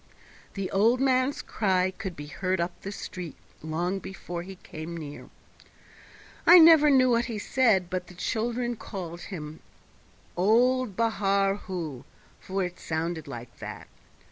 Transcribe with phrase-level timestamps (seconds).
[0.55, 5.29] The old man's cry could be heard up the street long before he came near.
[6.47, 9.59] I never knew what he said, but the children called him
[10.35, 12.03] "Old Ba a ar Hoo",
[12.39, 13.87] for it sounded like that.